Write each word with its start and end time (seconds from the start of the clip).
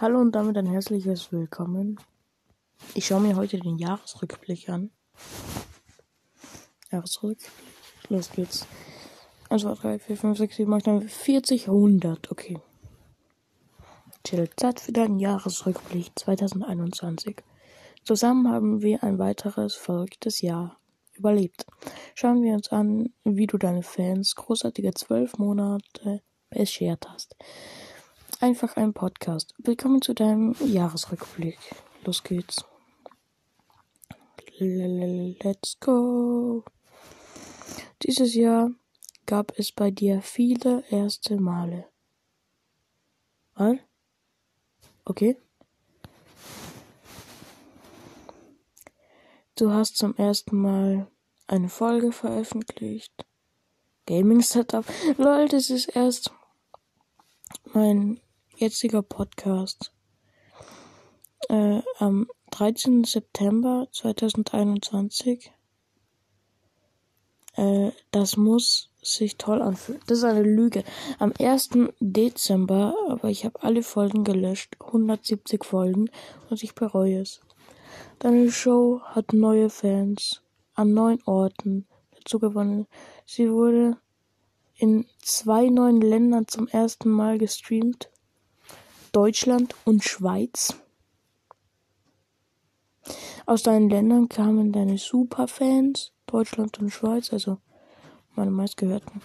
Hallo 0.00 0.20
und 0.20 0.30
damit 0.30 0.56
ein 0.56 0.66
herzliches 0.66 1.32
Willkommen. 1.32 1.98
Ich 2.94 3.06
schaue 3.06 3.20
mir 3.20 3.34
heute 3.34 3.58
den 3.58 3.78
Jahresrückblick 3.78 4.68
an. 4.68 4.92
Jahresrückblick. 6.92 7.50
Los 8.08 8.30
geht's. 8.30 8.64
1, 9.50 9.62
2, 9.62 9.74
3, 9.74 9.98
4, 9.98 10.16
5, 10.16 10.38
6, 10.38 10.56
7, 10.56 10.72
8, 10.72 10.86
9, 10.86 11.08
40, 11.08 11.66
100. 11.66 12.30
Okay. 12.30 12.60
Chill. 14.22 14.48
Zeit 14.54 14.78
für 14.78 14.92
deinen 14.92 15.18
Jahresrückblick 15.18 16.12
2021. 16.14 17.42
Zusammen 18.04 18.52
haben 18.52 18.82
wir 18.82 19.02
ein 19.02 19.18
weiteres 19.18 19.74
verrücktes 19.74 20.40
Jahr 20.40 20.78
überlebt. 21.14 21.66
Schauen 22.14 22.44
wir 22.44 22.54
uns 22.54 22.68
an, 22.68 23.12
wie 23.24 23.48
du 23.48 23.58
deine 23.58 23.82
Fans 23.82 24.36
großartige 24.36 24.94
zwölf 24.94 25.38
Monate 25.38 26.22
beschert 26.50 27.08
hast. 27.08 27.34
Einfach 28.40 28.76
ein 28.76 28.92
Podcast. 28.92 29.52
Willkommen 29.58 30.00
zu 30.00 30.14
deinem 30.14 30.54
Jahresrückblick. 30.60 31.58
Los 32.04 32.22
geht's. 32.22 32.64
Let's 34.60 35.80
go. 35.80 36.62
Dieses 38.04 38.36
Jahr 38.36 38.70
gab 39.26 39.58
es 39.58 39.72
bei 39.72 39.90
dir 39.90 40.22
viele 40.22 40.84
erste 40.88 41.36
Male. 41.36 41.88
Was? 43.56 43.78
Okay. 45.04 45.36
Du 49.56 49.72
hast 49.72 49.96
zum 49.96 50.14
ersten 50.14 50.60
Mal 50.60 51.10
eine 51.48 51.68
Folge 51.68 52.12
veröffentlicht. 52.12 53.26
Gaming 54.06 54.42
Setup. 54.42 54.84
Lol, 55.16 55.48
das 55.48 55.70
ist 55.70 55.88
erst 55.88 56.30
mein 57.72 58.20
jetziger 58.58 59.02
Podcast. 59.02 59.92
Äh, 61.48 61.80
am 61.98 62.28
13. 62.50 63.04
September 63.04 63.86
2021. 63.92 65.52
Äh, 67.54 67.92
das 68.10 68.36
muss 68.36 68.90
sich 69.00 69.36
toll 69.36 69.62
anfühlen. 69.62 70.00
Das 70.08 70.18
ist 70.18 70.24
eine 70.24 70.42
Lüge. 70.42 70.82
Am 71.20 71.32
1. 71.38 71.70
Dezember, 72.00 72.94
aber 73.08 73.28
ich 73.28 73.44
habe 73.44 73.62
alle 73.62 73.82
Folgen 73.84 74.24
gelöscht. 74.24 74.76
170 74.80 75.64
Folgen 75.64 76.10
und 76.50 76.62
ich 76.62 76.74
bereue 76.74 77.20
es. 77.20 77.40
Deine 78.18 78.50
Show 78.50 79.00
hat 79.04 79.32
neue 79.32 79.70
Fans 79.70 80.42
an 80.74 80.92
neun 80.94 81.22
Orten 81.24 81.86
dazu 82.16 82.40
gewonnen. 82.40 82.86
Sie 83.24 83.50
wurde 83.50 83.98
in 84.74 85.06
zwei 85.22 85.68
neuen 85.68 86.00
Ländern 86.00 86.48
zum 86.48 86.66
ersten 86.66 87.10
Mal 87.10 87.38
gestreamt. 87.38 88.10
Deutschland 89.18 89.74
und 89.84 90.04
Schweiz. 90.04 90.76
Aus 93.46 93.64
deinen 93.64 93.90
Ländern 93.90 94.28
kamen 94.28 94.70
deine 94.70 94.96
Superfans, 94.96 96.12
Deutschland 96.26 96.78
und 96.78 96.90
Schweiz, 96.90 97.32
also 97.32 97.58
meine 98.36 98.52
meistgehörten. 98.52 99.20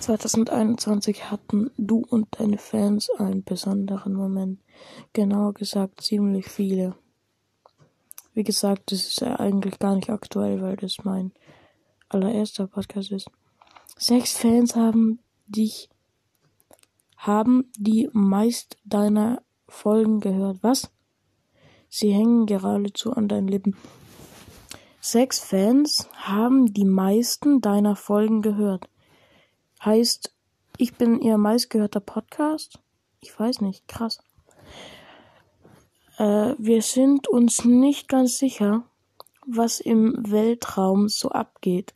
2021 0.00 1.30
hatten 1.30 1.70
du 1.78 2.04
und 2.06 2.28
deine 2.38 2.58
Fans 2.58 3.08
einen 3.16 3.44
besonderen 3.44 4.12
Moment. 4.12 4.60
Genauer 5.14 5.54
gesagt 5.54 6.02
ziemlich 6.02 6.50
viele. 6.50 6.96
Wie 8.34 8.44
gesagt, 8.44 8.92
das 8.92 9.06
ist 9.06 9.22
ja 9.22 9.40
eigentlich 9.40 9.78
gar 9.78 9.94
nicht 9.94 10.10
aktuell, 10.10 10.60
weil 10.60 10.76
das 10.76 10.98
mein 11.02 11.32
allererster 12.10 12.66
Podcast 12.66 13.10
ist. 13.10 13.30
Sechs 13.96 14.36
Fans 14.36 14.76
haben 14.76 15.18
dich, 15.46 15.88
haben 17.18 17.70
die 17.76 18.08
meist 18.12 18.78
deiner 18.84 19.42
Folgen 19.68 20.20
gehört. 20.20 20.58
Was? 20.62 20.90
Sie 21.90 22.12
hängen 22.12 22.46
geradezu 22.46 23.12
an 23.12 23.28
deinen 23.28 23.48
Lippen. 23.48 23.76
Sechs 25.00 25.40
Fans 25.40 26.08
haben 26.14 26.72
die 26.72 26.84
meisten 26.84 27.60
deiner 27.60 27.96
Folgen 27.96 28.40
gehört. 28.40 28.88
Heißt, 29.84 30.34
ich 30.76 30.94
bin 30.94 31.20
ihr 31.20 31.38
meistgehörter 31.38 32.00
Podcast? 32.00 32.78
Ich 33.20 33.38
weiß 33.38 33.60
nicht, 33.62 33.88
krass. 33.88 34.18
Äh, 36.18 36.54
wir 36.58 36.82
sind 36.82 37.28
uns 37.28 37.64
nicht 37.64 38.08
ganz 38.08 38.38
sicher, 38.38 38.84
was 39.46 39.80
im 39.80 40.14
Weltraum 40.30 41.08
so 41.08 41.30
abgeht. 41.30 41.94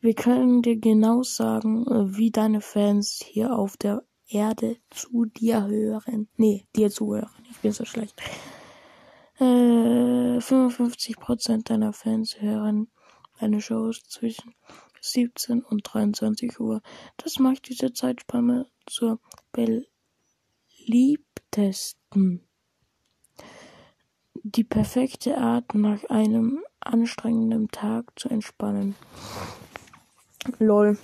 Wir 0.00 0.14
können 0.14 0.62
dir 0.62 0.76
genau 0.76 1.22
sagen, 1.22 1.86
äh, 1.86 2.16
wie 2.16 2.30
deine 2.30 2.60
Fans 2.60 3.22
hier 3.24 3.56
auf 3.56 3.76
der 3.76 4.04
Erde 4.28 4.76
zu 4.90 5.26
dir 5.26 5.66
hören. 5.66 6.28
Nee, 6.36 6.66
dir 6.74 6.90
zuhören. 6.90 7.30
Ich 7.50 7.58
bin 7.58 7.72
so 7.72 7.84
schlecht. 7.84 8.20
Äh, 9.38 10.38
55% 10.38 11.64
deiner 11.68 11.92
Fans 11.92 12.40
hören 12.40 12.88
deine 13.40 13.60
Shows 13.60 14.02
zwischen 14.04 14.54
17 15.00 15.62
und 15.62 15.82
23 15.82 16.60
Uhr. 16.60 16.80
Das 17.16 17.38
macht 17.40 17.68
diese 17.68 17.92
Zeitspanne 17.92 18.70
zur 18.86 19.18
beliebtesten 20.86 22.46
die 24.44 24.64
perfekte 24.64 25.38
Art, 25.38 25.74
nach 25.74 26.04
einem 26.04 26.64
anstrengenden 26.80 27.68
Tag 27.68 28.12
zu 28.16 28.28
entspannen. 28.28 28.96
Lol. 30.58 30.98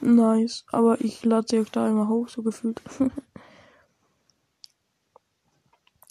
Nice. 0.00 0.64
Aber 0.72 1.00
ich 1.00 1.24
lade 1.24 1.60
auch 1.60 1.68
da 1.68 1.88
immer 1.88 2.08
hoch, 2.08 2.28
so 2.28 2.42
gefühlt. 2.42 2.80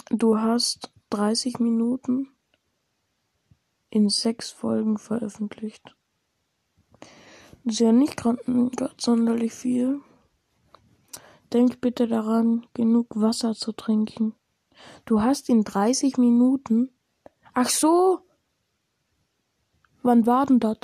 du 0.09 0.37
hast 0.37 0.91
30 1.09 1.59
Minuten 1.59 2.29
in 3.89 4.09
sechs 4.09 4.51
Folgen 4.51 4.97
veröffentlicht. 4.97 5.95
Das 7.63 7.73
ist 7.75 7.79
ja 7.79 7.91
nicht 7.91 8.17
gerade 8.17 8.41
sonderlich 8.97 9.53
viel. 9.53 10.01
Denk 11.51 11.81
bitte 11.81 12.07
daran, 12.07 12.67
genug 12.73 13.07
Wasser 13.15 13.55
zu 13.55 13.71
trinken. 13.71 14.35
Du 15.05 15.21
hast 15.21 15.49
in 15.49 15.63
30 15.63 16.17
Minuten. 16.17 16.91
Ach 17.53 17.69
so. 17.69 18.19
Wann 20.03 20.25
war 20.25 20.45
denn 20.45 20.59
das? 20.59 20.77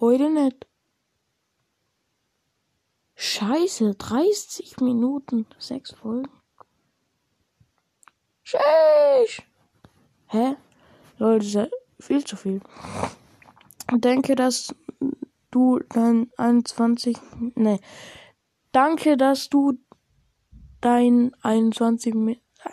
Heute 0.00 0.30
nicht. 0.30 0.66
Scheiße, 3.16 3.94
30 3.94 4.76
Minuten, 4.80 5.46
sechs 5.58 5.92
Folgen. 5.92 6.30
Scheiße. 8.42 9.42
Hä? 10.28 10.56
Leute, 11.18 11.38
das 11.38 11.46
ist 11.46 11.54
ja 11.54 11.66
viel 11.98 12.24
zu 12.24 12.36
viel. 12.36 12.60
Ich 13.92 14.00
denke, 14.00 14.34
dass 14.34 14.74
du 15.50 15.80
dein 15.88 16.30
21, 16.36 17.16
ne, 17.54 17.80
danke, 18.72 19.16
dass 19.16 19.48
du 19.48 19.78
dein 20.80 21.32
21 21.42 22.14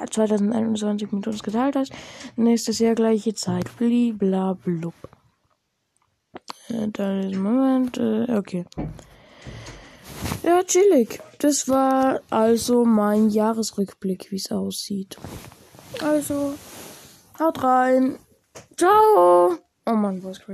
2021 0.10 1.12
mit 1.12 1.28
uns 1.28 1.44
geteilt 1.44 1.76
hast. 1.76 1.94
Nächstes 2.36 2.80
Jahr 2.80 2.96
gleiche 2.96 3.34
Zeit. 3.34 3.66
Bliblablub. 3.78 4.96
Äh, 6.70 6.88
dann 6.90 7.30
ist 7.30 7.38
Moment. 7.38 7.98
Äh, 7.98 8.36
okay. 8.36 8.66
Ja, 10.44 10.62
chillig. 10.64 11.22
Das 11.40 11.70
war 11.70 12.20
also 12.30 12.84
mein 12.84 13.30
Jahresrückblick, 13.30 14.30
wie 14.32 14.36
es 14.36 14.52
aussieht. 14.52 15.18
Also, 16.02 16.56
haut 17.40 17.64
rein. 17.64 18.20
Ciao. 18.78 19.58
Oh 19.86 19.94
Mann, 19.94 20.24
was 20.24 20.40
crack. 20.40 20.50